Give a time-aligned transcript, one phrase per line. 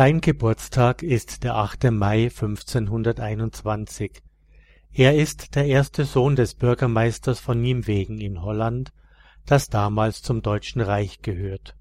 [0.00, 1.90] Sein Geburtstag ist der 8.
[1.90, 4.22] Mai 1521.
[4.94, 8.94] Er ist der erste Sohn des Bürgermeisters von Nimwegen in Holland,
[9.44, 11.76] das damals zum Deutschen Reich gehört.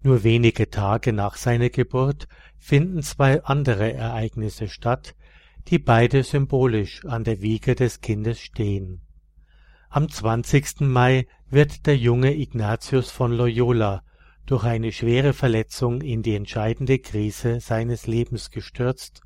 [0.00, 2.26] Nur wenige Tage nach seiner Geburt
[2.56, 5.14] finden zwei andere Ereignisse statt,
[5.68, 9.02] die beide symbolisch an der Wiege des Kindes stehen.
[9.90, 10.80] Am 20.
[10.80, 14.04] Mai wird der junge Ignatius von Loyola
[14.46, 19.22] durch eine schwere Verletzung in die entscheidende Krise seines Lebens gestürzt,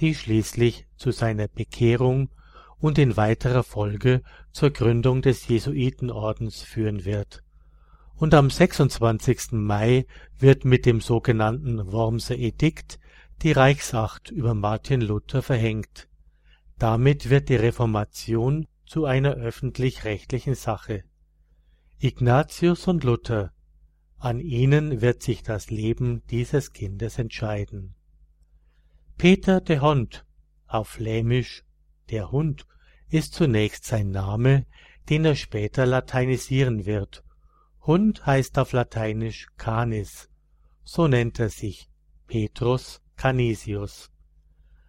[0.00, 2.30] die schließlich zu seiner Bekehrung
[2.78, 7.42] und in weiterer Folge zur Gründung des Jesuitenordens führen wird.
[8.16, 9.52] Und am 26.
[9.52, 10.06] Mai
[10.38, 12.98] wird mit dem sogenannten Wormser Edikt
[13.42, 16.08] die Reichsacht über Martin Luther verhängt.
[16.78, 21.02] Damit wird die Reformation zu einer öffentlich-rechtlichen Sache.
[21.98, 23.52] Ignatius und Luther
[24.24, 27.94] an ihnen wird sich das Leben dieses Kindes entscheiden.
[29.18, 30.24] Peter de Hond,
[30.66, 31.62] auf Flämisch
[32.10, 32.66] der Hund,
[33.10, 34.64] ist zunächst sein Name,
[35.10, 37.22] den er später lateinisieren wird.
[37.82, 40.30] Hund heißt auf Lateinisch Canis,
[40.84, 41.90] so nennt er sich
[42.26, 44.10] Petrus Canisius.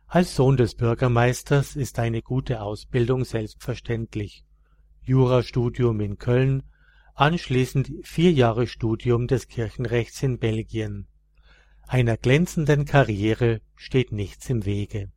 [0.07, 4.45] Als Sohn des Bürgermeisters ist eine gute Ausbildung selbstverständlich.
[5.01, 6.63] Jurastudium in Köln
[7.15, 11.07] anschließend vier Jahre Studium des Kirchenrechts in Belgien.
[11.87, 15.11] Einer glänzenden Karriere steht nichts im Wege.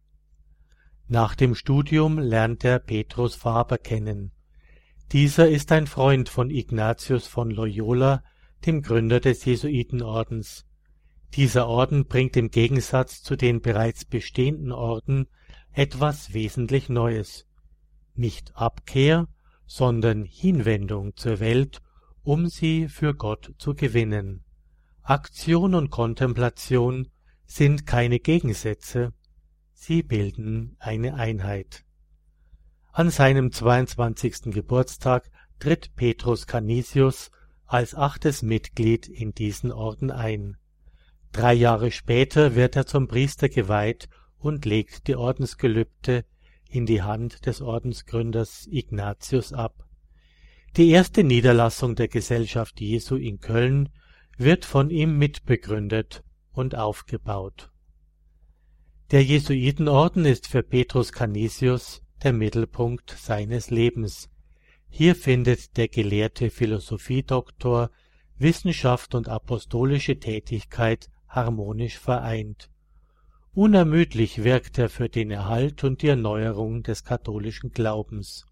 [1.09, 4.31] Nach dem Studium lernt er Petrus Faber kennen.
[5.11, 8.23] Dieser ist ein Freund von Ignatius von Loyola,
[8.65, 10.67] dem Gründer des Jesuitenordens.
[11.35, 15.27] Dieser Orden bringt im Gegensatz zu den bereits bestehenden Orden
[15.73, 17.47] etwas wesentlich Neues.
[18.15, 19.27] Nicht Abkehr,
[19.67, 21.81] sondern Hinwendung zur Welt
[22.29, 24.45] um sie für Gott zu gewinnen.
[25.01, 27.09] Aktion und Kontemplation
[27.47, 29.15] sind keine Gegensätze,
[29.73, 31.87] sie bilden eine Einheit.
[32.93, 34.53] An seinem 22.
[34.53, 37.31] Geburtstag tritt Petrus Canisius
[37.65, 40.59] als achtes Mitglied in diesen Orden ein.
[41.33, 46.27] Drei Jahre später wird er zum Priester geweiht und legt die Ordensgelübde
[46.69, 49.88] in die Hand des Ordensgründers Ignatius ab
[50.77, 53.89] die erste Niederlassung der Gesellschaft Jesu in Köln
[54.37, 57.71] wird von ihm mitbegründet und aufgebaut.
[59.11, 64.29] Der Jesuitenorden ist für Petrus Canisius der Mittelpunkt seines Lebens.
[64.89, 67.91] Hier findet der gelehrte Philosophiedoktor
[68.37, 72.71] Wissenschaft und apostolische Tätigkeit harmonisch vereint.
[73.53, 78.47] Unermüdlich wirkt er für den Erhalt und die Erneuerung des katholischen Glaubens.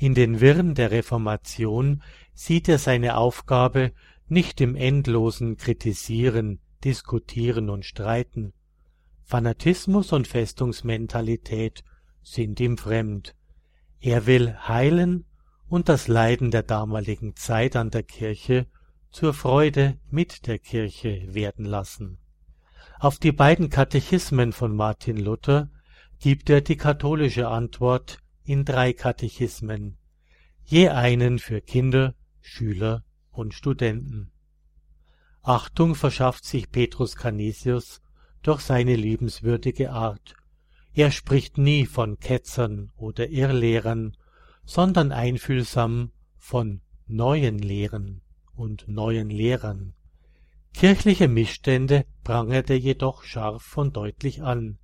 [0.00, 2.02] In den Wirren der Reformation
[2.32, 3.92] sieht er seine Aufgabe
[4.28, 8.54] nicht im endlosen Kritisieren, Diskutieren und Streiten.
[9.24, 11.84] Fanatismus und Festungsmentalität
[12.22, 13.34] sind ihm fremd.
[14.00, 15.26] Er will heilen
[15.68, 18.68] und das Leiden der damaligen Zeit an der Kirche
[19.10, 22.16] zur Freude mit der Kirche werden lassen.
[23.00, 25.68] Auf die beiden Katechismen von Martin Luther
[26.20, 29.96] gibt er die katholische Antwort in drei Katechismen,
[30.64, 34.32] je einen für Kinder, Schüler und Studenten.
[35.42, 38.02] Achtung verschafft sich Petrus Canisius
[38.42, 40.34] durch seine liebenswürdige Art.
[40.92, 44.16] Er spricht nie von Ketzern oder Irrlehrern,
[44.64, 48.22] sondern einfühlsam von neuen Lehren
[48.54, 49.94] und neuen Lehrern.
[50.74, 54.78] Kirchliche Missstände prangert er jedoch scharf und deutlich an.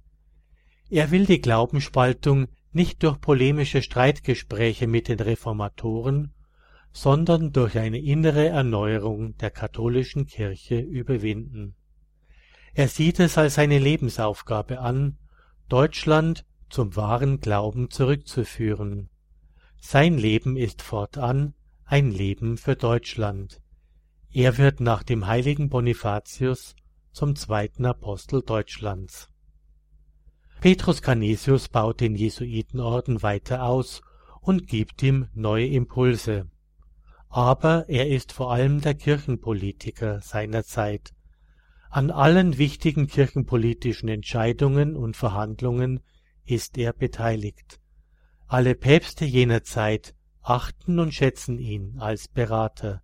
[0.88, 6.34] Er will die Glaubensspaltung nicht durch polemische Streitgespräche mit den Reformatoren,
[6.92, 11.74] sondern durch eine innere Erneuerung der katholischen Kirche überwinden.
[12.74, 15.16] Er sieht es als seine Lebensaufgabe an,
[15.70, 19.08] Deutschland zum wahren Glauben zurückzuführen.
[19.80, 21.54] Sein Leben ist fortan
[21.86, 23.62] ein Leben für Deutschland.
[24.30, 26.76] Er wird nach dem heiligen Bonifatius
[27.10, 29.30] zum zweiten Apostel Deutschlands.
[30.60, 34.00] Petrus Canisius baut den Jesuitenorden weiter aus
[34.40, 36.48] und gibt ihm neue Impulse.
[37.28, 41.12] Aber er ist vor allem der Kirchenpolitiker seiner Zeit.
[41.90, 46.00] An allen wichtigen kirchenpolitischen Entscheidungen und Verhandlungen
[46.44, 47.78] ist er beteiligt.
[48.46, 53.02] Alle Päpste jener Zeit achten und schätzen ihn als Berater.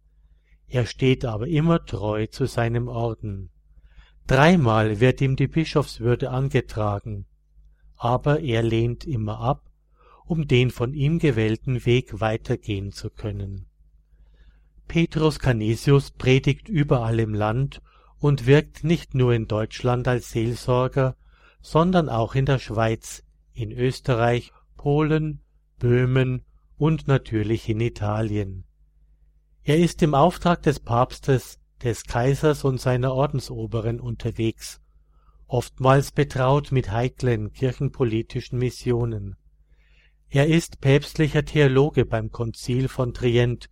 [0.69, 3.50] Er steht aber immer treu zu seinem Orden.
[4.26, 7.26] Dreimal wird ihm die Bischofswürde angetragen
[8.02, 9.70] aber er lehnt immer ab,
[10.26, 13.66] um den von ihm gewählten Weg weitergehen zu können.
[14.88, 17.81] Petrus Canisius predigt überall im Land
[18.19, 21.14] und wirkt nicht nur in Deutschland als Seelsorger,
[21.60, 23.22] sondern auch in der Schweiz,
[23.52, 25.40] in Österreich, Polen,
[25.78, 26.43] Böhmen
[26.76, 28.64] und natürlich in Italien.
[29.62, 34.81] Er ist im Auftrag des Papstes, des Kaisers und seiner Ordensoberen unterwegs,
[35.52, 39.37] oftmals betraut mit heiklen kirchenpolitischen Missionen.
[40.31, 43.69] Er ist päpstlicher Theologe beim Konzil von Trient,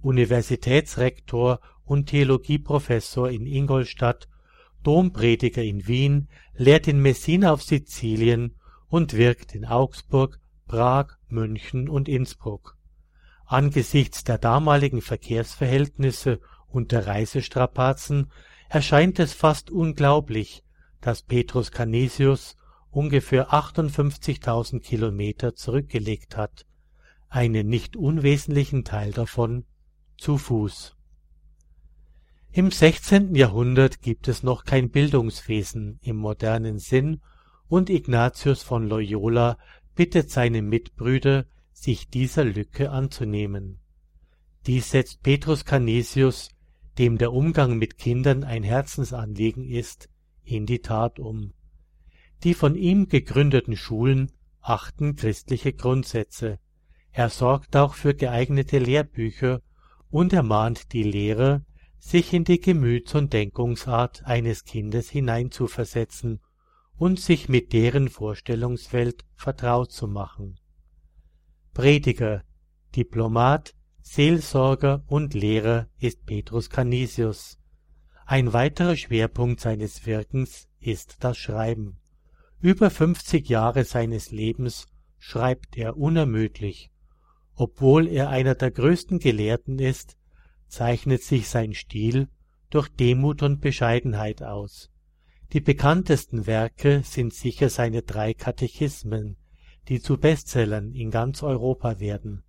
[0.00, 4.28] Universitätsrektor und Theologieprofessor in Ingolstadt,
[4.82, 8.56] Domprediger in Wien, lehrt in Messina auf Sizilien
[8.88, 12.76] und wirkt in Augsburg, Prag, München und Innsbruck.
[13.46, 18.32] Angesichts der damaligen Verkehrsverhältnisse und der Reisestrapazen
[18.68, 20.64] erscheint es fast unglaublich,
[21.02, 22.56] dass Petrus Canisius
[22.90, 26.64] ungefähr 58.000 Kilometer zurückgelegt hat,
[27.28, 29.64] einen nicht unwesentlichen Teil davon
[30.16, 30.96] zu Fuß.
[32.52, 33.34] Im 16.
[33.34, 37.20] Jahrhundert gibt es noch kein Bildungswesen im modernen Sinn
[37.66, 39.56] und Ignatius von Loyola
[39.94, 43.80] bittet seine Mitbrüder, sich dieser Lücke anzunehmen.
[44.66, 46.50] Dies setzt Petrus Canisius,
[46.98, 50.10] dem der Umgang mit Kindern ein Herzensanliegen ist,
[50.44, 51.52] in die Tat um.
[52.44, 56.58] Die von ihm gegründeten Schulen achten christliche Grundsätze.
[57.10, 59.60] Er sorgt auch für geeignete Lehrbücher
[60.10, 61.64] und ermahnt die Lehrer,
[61.98, 66.40] sich in die Gemüts- und Denkungsart eines Kindes hineinzuversetzen
[66.96, 70.58] und sich mit deren Vorstellungswelt vertraut zu machen.
[71.74, 72.42] Prediger,
[72.94, 77.58] Diplomat, Seelsorger und Lehrer ist Petrus Canisius.
[78.32, 81.98] Ein weiterer Schwerpunkt seines Wirkens ist das Schreiben.
[82.62, 84.86] Über fünfzig Jahre seines Lebens
[85.18, 86.90] schreibt er unermüdlich.
[87.56, 90.16] Obwohl er einer der größten Gelehrten ist,
[90.66, 92.30] zeichnet sich sein Stil
[92.70, 94.90] durch Demut und Bescheidenheit aus.
[95.52, 99.36] Die bekanntesten Werke sind sicher seine drei Katechismen,
[99.88, 102.44] die zu Bestsellern in ganz Europa werden.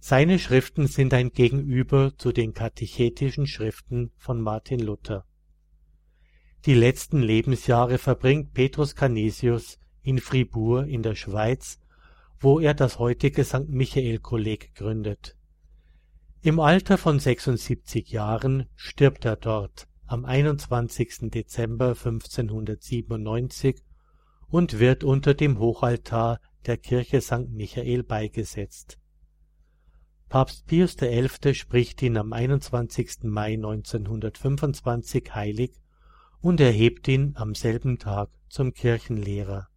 [0.00, 5.24] Seine Schriften sind ein Gegenüber zu den katechetischen Schriften von Martin Luther.
[6.66, 11.78] Die letzten Lebensjahre verbringt Petrus Canisius in Fribourg in der Schweiz,
[12.38, 13.68] wo er das heutige St.
[13.68, 15.38] Michael Kolleg gründet
[16.40, 21.30] im Alter von 76 Jahren stirbt er dort am 21.
[21.32, 23.82] Dezember 1597
[24.46, 27.50] und wird unter dem Hochaltar der Kirche St.
[27.50, 28.98] Michael beigesetzt.
[30.28, 31.54] Papst Pius XI.
[31.54, 33.22] spricht ihn am 21.
[33.22, 35.72] Mai 1925 heilig
[36.42, 39.68] und erhebt ihn am selben Tag zum Kirchenlehrer.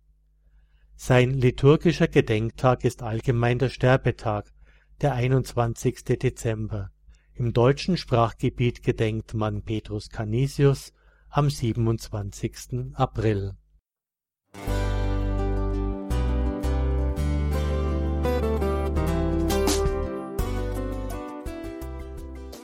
[0.98, 4.52] Sein liturgischer Gedenktag ist allgemein der Sterbetag
[5.00, 6.04] der 21.
[6.04, 6.92] Dezember.
[7.34, 10.92] Im deutschen Sprachgebiet gedenkt man Petrus Canisius
[11.30, 12.94] am 27.
[12.94, 13.56] April.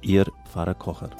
[0.00, 1.10] Ihr Pfarrer Kocher.